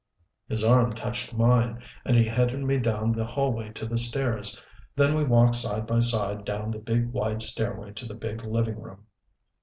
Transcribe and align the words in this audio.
His 0.49 0.63
arm 0.63 0.93
touched 0.93 1.31
mine, 1.31 1.79
and 2.05 2.17
he 2.17 2.25
headed 2.25 2.59
me 2.63 2.79
down 2.79 3.11
the 3.11 3.23
hallway 3.23 3.69
to 3.73 3.85
the 3.85 3.99
stairs. 3.99 4.59
Then 4.95 5.13
we 5.13 5.23
walked 5.23 5.53
side 5.53 5.85
by 5.85 5.99
side 5.99 6.43
down 6.43 6.71
the 6.71 6.79
big, 6.79 7.11
wide 7.11 7.43
stairway 7.43 7.91
to 7.93 8.07
the 8.07 8.15
big 8.15 8.43
living 8.43 8.81
room. 8.81 9.05